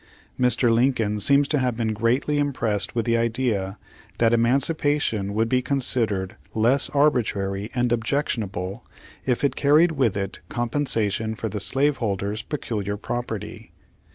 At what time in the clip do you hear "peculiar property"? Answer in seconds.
12.41-13.73